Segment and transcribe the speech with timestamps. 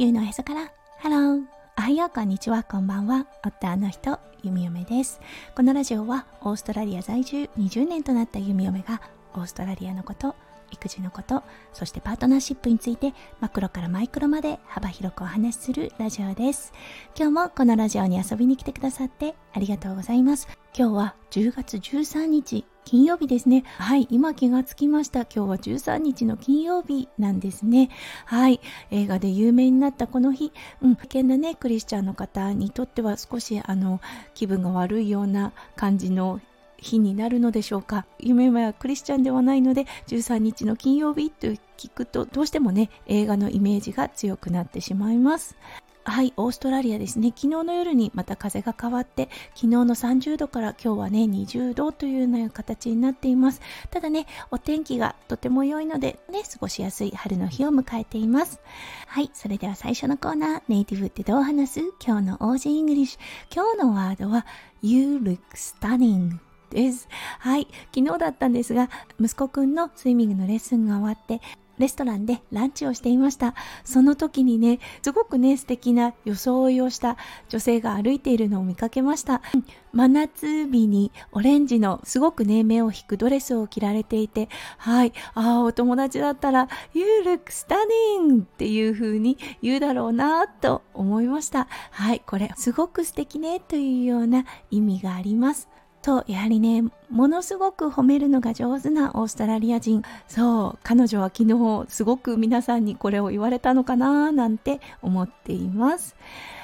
[0.00, 0.72] 地球のへそから。
[0.96, 1.42] ハロー
[1.76, 2.62] おはようこんにちは。
[2.62, 3.26] こんばんは。
[3.44, 5.20] 夫の人弓嫁です。
[5.54, 9.02] このラジオはオーストラリア在住20年となった弓嫁が
[9.34, 10.34] オーストラリアのこと
[10.70, 11.42] 育児のこと
[11.74, 16.72] そしてパートナーシップについてマクロからマイクロまで幅広くお話しするラジオです。
[17.14, 20.48] 今日もこのラジオに遊びに来てくださってありがとうございます。
[20.74, 23.64] 今日は10月13日金曜日ですね。
[23.78, 25.20] はい、今気がつきました。
[25.20, 27.90] 今日は13日の金曜日なんですね。
[28.24, 34.00] はい、映画で有名になったこの日、うん、危険なね、クリスチャンの方にとっては少しあの、
[34.34, 36.40] 気分が悪いような感じの
[36.80, 45.56] 日になるのでしょうか夢はクリスチャンではないので13日の金曜日と聞くとどうしてもね映画のイメージが強くなってしまいます
[46.02, 47.28] はい、オーストラリアですね。
[47.28, 53.60] 昨日の夜にまた風が変わって、昨日の30度から今日はね、20度というような形になっています。
[53.90, 58.60] ただね、お天気がとても良いので、ね、過ごしやすい春の日を迎えています。
[59.06, 61.80] はい、それでは最初のコーナー、ネイティブってどう話す？
[62.04, 63.54] 今日の Aussie English。
[63.54, 64.46] 今日のワードは、
[64.82, 66.38] You look stunning
[66.70, 67.08] です。
[67.38, 67.68] はい。
[67.94, 68.88] 昨日だったんですが、
[69.20, 71.42] 息子くんのスイミングのレッスンが終わって、
[71.80, 73.54] レストランでランチをしていました。
[73.84, 77.16] その時にね、すごくね、素敵な装いをした
[77.48, 79.42] 女性が歩いているのを見かけました。
[79.92, 88.42] 真夏日にオレンジのすごくね、目を引くドレスを着られていて、はい、ああ、お友達だったら、You look stunning!
[88.42, 91.66] っていう風に言うだろうなと思いました。
[91.90, 95.68] はい、これすごく素敵ねというような意味があります。
[96.02, 100.02] と、やはりね、ものすごく褒めるのが上手なオーストラリア人。
[100.28, 106.16] そう、彼女は昨日すごく皆さんにこれを言われたのかななんて思っています。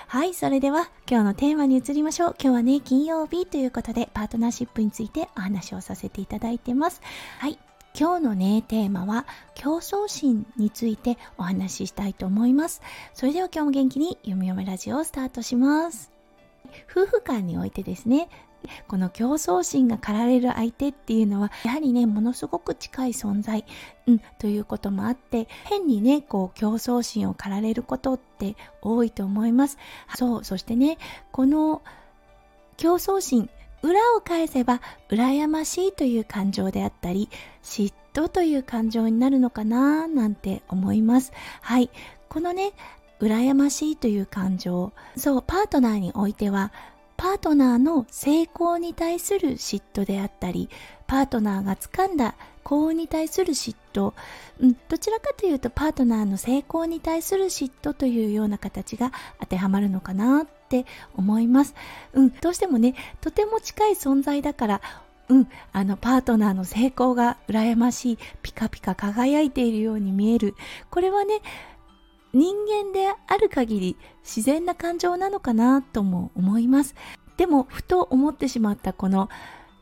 [0.08, 2.36] はい、それでは今日のテーマに移りましょう。
[2.40, 7.02] 今日はね、金曜日ということでパートナーシップについてお話をさせていただいてます。
[7.38, 7.58] はい、
[7.98, 12.82] 今日のね、テーマは競争心についてお話ししたいと思います。
[13.14, 16.12] それでは今日も元気に読み読めラジオをスタートします。
[16.90, 18.28] 夫婦間においてですね
[18.88, 23.64] この競争心が駆られる相手っていうのはやはりねものすごく近い存在、
[24.06, 29.78] うん、ということもあって変にねこう競争心を駆られることって多いと思います。
[30.16, 30.98] そうそしてね
[31.32, 31.82] この
[32.76, 33.48] 競争心
[33.82, 37.28] 裏を返せば羨ましいという感情であったり
[37.62, 41.32] 嫉妬という感情になるのかななんて思います。
[41.60, 41.90] はい。
[42.28, 42.72] このね
[43.20, 46.72] 羨ましいという感情そうパートナーにおいては
[47.26, 50.70] パートナーの成功に対する嫉妬であったり
[51.08, 54.14] パートナーが掴んだ幸運に対する嫉妬、
[54.60, 59.10] うん、どちらかというとパートナーの成功に対する嫉妬というような形が
[59.40, 60.86] 当てはまるのかなって
[61.16, 61.74] 思います、
[62.12, 64.80] うん、どうしてもねとても近い存在だから
[65.28, 70.54] うん、あのパートナーの成功が羨ましいピカピカ輝いているように見える。
[70.88, 71.40] これはね
[72.36, 76.94] 人間である限り自然な感情なのかなとも思います。
[77.38, 79.30] でもふと思ってしまったこの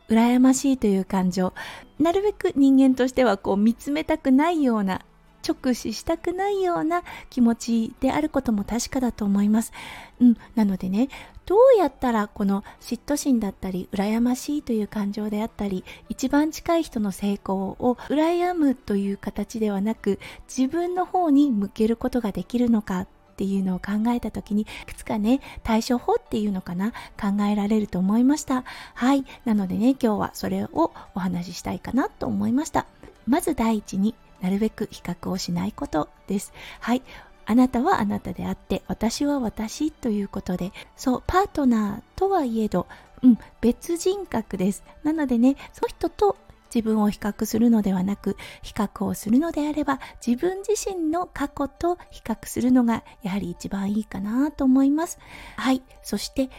[0.09, 1.53] 羨ましいという感情。
[1.99, 5.01] なるべく人間としてはこう見つめたくないような
[5.47, 9.73] 直視したくないような気持ちであることも確かだと思います。
[10.21, 11.09] うん、なのでね、
[11.47, 20.19] どうやったらこの嫉妬心だったり、羨ましいという感情であったり、一番近い人の成功を羨むという形ではなく、
[20.49, 28.65] 自分の方に向けることができるのかっていうのを考えた時にいくつかね対処法っていうのかな考えられると思いました。
[28.95, 29.25] はい。
[29.45, 32.87] なのでね今日はそれをお話ししたいかなと思いました。
[33.27, 36.53] まず第一になるべく比較をしないことです。
[36.81, 37.03] はい。
[37.47, 42.87] あなたはあなたであって、私は私ということで、そう、パートナーとはいえど、
[43.23, 44.85] うん、別人格です。
[45.03, 46.37] なのでね、その人と
[46.75, 55.19] 自分を比較するのではなく、比較をするのであれば、自分自身の過去と比較するのが、やはり一番いいかなと思います。
[55.57, 55.83] はい。
[56.03, 56.51] そして、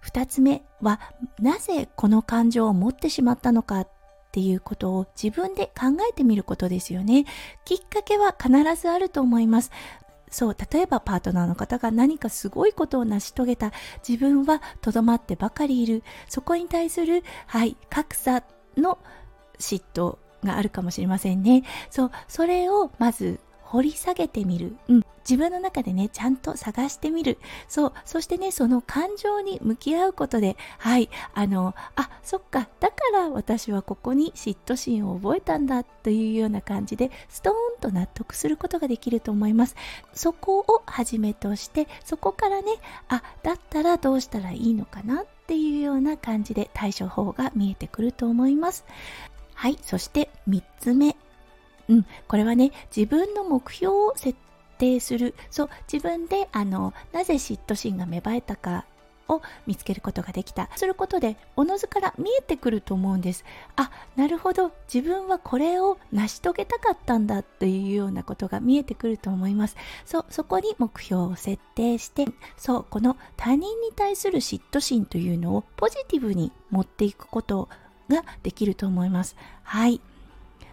[0.00, 0.98] 二つ目は、
[1.38, 3.86] なぜこの感情を持ってしまったのか
[4.28, 7.24] っていうことを自分で考えてみることですよね。
[7.64, 9.70] きっかけは必ずあると思います。
[10.30, 13.72] そう、例えばパートナーの方が何かすごいことを成し遂げた
[14.06, 16.02] 自分はとどまってばかりいる。
[16.28, 18.42] そこに対する、はい、格差
[18.76, 18.98] の
[19.58, 21.64] 嫉妬があるかもしれませんね。
[21.88, 24.76] そう、それをまず掘り下げてみる。
[24.88, 25.04] うん。
[25.28, 27.36] 自分の中でね、ちゃんと探してみる。
[27.68, 27.92] そう。
[28.06, 31.10] そしてね、その感情に向き合うことで、はい。
[31.34, 32.66] あの、あ、そっか。
[32.80, 39.76] だから私はここに嫉妬心を覚えたんだというような感じで、ストーンと納得することができると思います。
[40.14, 42.72] そこをはじめとして、そこからね、
[43.08, 48.86] あ、だったらどうしたらいいのかなっていうような感じで対処法が見えてくると思います。
[49.52, 49.78] はい。
[49.82, 51.16] そして3つ目。
[51.88, 54.38] うん、これはね、自分の目標を設
[54.78, 55.34] 定する。
[55.50, 58.84] そう自分であのなぜ嫉妬心が芽生えたか
[59.28, 60.70] を見つけることができた。
[60.76, 63.44] することでおのずから見えてくると思うんです。
[63.76, 64.72] あなるほど。
[64.92, 69.76] 自分はこれを成し遂げたかったんだというようなことが見えてくると思います。
[70.06, 72.26] そうそこに目標を設定して
[72.56, 77.68] そうこの他人に対する嫉妬心というのをポジティブに持っていくこと
[78.08, 79.36] ができると思います。
[79.62, 80.00] はい。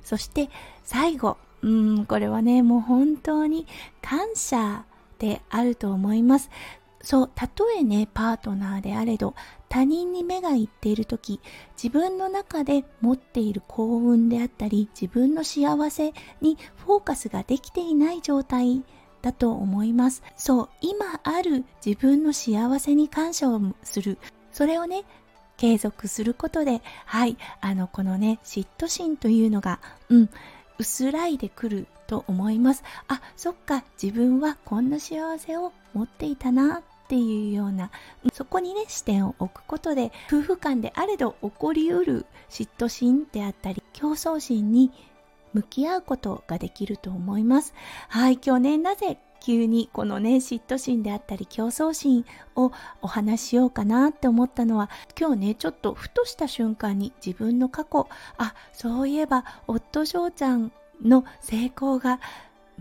[0.05, 0.49] そして
[0.85, 1.35] 最後。
[1.61, 3.65] うんこれはねもう本当に
[3.99, 4.85] 感謝
[5.17, 6.51] であると思います。
[7.01, 9.35] そうたとえねパートナーであれど
[9.69, 11.39] 他人に目がいっている時
[11.81, 18.83] 自分の中で持っている幸運であったり自分の幸せにフォーカスができていない状態
[19.21, 20.21] だと思います。
[20.35, 24.17] そう今ある自分の幸せに感謝をする。
[24.51, 25.03] それをね
[25.57, 29.79] 継続することではいあのこのね嫉妬心というのが
[30.09, 30.29] うん
[30.77, 32.83] 薄らいでくると思います。
[33.07, 37.91] あそっか自分はこんな幸せを持っていたなっていうような
[38.33, 44.91] そこにね視点を置くことで夫婦間であれど起こりうる嫉妬心であったり競争心に
[45.53, 47.73] 向き合うことができると思います。
[48.09, 52.25] はい今日ねなぜ急にこのね嫉妬心であったり競争心
[52.55, 52.71] を
[53.03, 58.07] お話ししようかなって思ったのは今日ねちょっとふとした瞬間に自分の過去
[58.39, 62.19] あそういえば夫翔ちゃんの成功が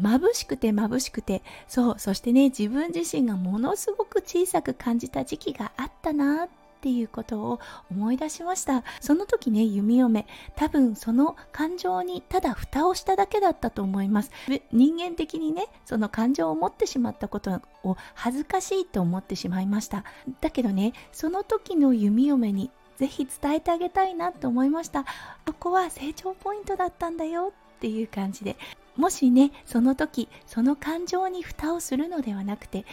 [0.01, 7.61] 眩しくて眩しくてそうそしてね自分自身がものすごく小さく感じた時期があったなってていうことを
[7.91, 8.85] 思い出しました。
[9.01, 10.27] その時ね弓嫁。
[10.55, 14.31] 多分その感情にただ蓋をしただけだったと思います。
[14.71, 20.05] 人間的にねその感情を持ってしまったことを恥ずかしいと思ってしまいました。
[20.43, 25.05] だけどねその時の弓嫁にぜひ伝えてあげたいなと思いました。
[25.47, 28.57] ここは成長ポイントだったんだよっていう感じで。
[28.97, 32.85] もしねその時その感情に蓋をするのではなくて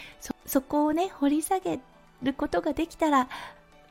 [0.46, 1.78] そこをね掘り下げ
[2.22, 3.28] ることができたら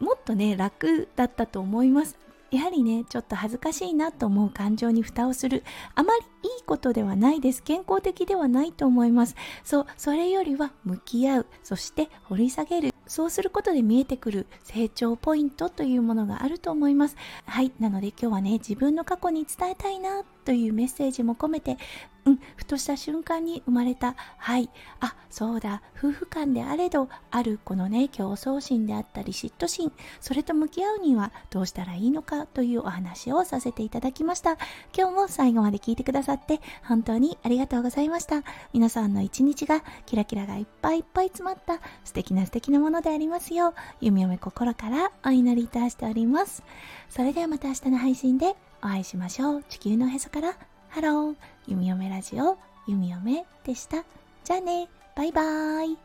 [0.01, 2.17] もっとね楽だったと思います。
[2.51, 5.63] やはりねちょっと恥ずかしいなと思う感情に蓋をする
[5.95, 7.63] あまりいいことではないです。
[7.63, 9.35] 健康的ではないと思います。
[9.63, 11.45] そうそれよりは向き合う。
[11.63, 12.93] そして掘り下げる。
[13.07, 14.47] そうすることで見えてくる。
[14.63, 17.15] 成長ポイントというものがあると思います。
[17.45, 21.77] はいなので今日はね自分の過去に伝えたいなというメッセージも込めて
[22.25, 24.69] うん、ふとした瞬間に生まれた、はい、
[24.99, 34.57] あ、そうだ、夫婦間であれど、あるこのね、競争心であったり嫉妬心、それと向き合うにはどうしたらいいのかというお話をさせていただきました。
[34.95, 38.43] 今日も最後まで聞いてくださって、本当にありがとうございました。
[38.73, 46.63] 皆さんの一日がキラキラがいっぱいいっぱい詰まった素敵な素敵なものでありますよう、弓嫁、心からお祈りいたしております。
[47.09, 49.63] それではまた明日の配信でお会いしましょう。
[49.69, 50.55] 地球のへそから
[50.91, 51.35] ハロー、
[51.67, 54.03] ゆみおめラジオ、ゆみおめでした。
[54.43, 55.97] じゃあね、バイバーイ。